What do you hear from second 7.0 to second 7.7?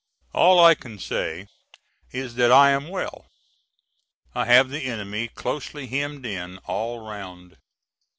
round.